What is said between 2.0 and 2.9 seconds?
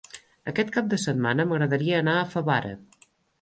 anar a Favara.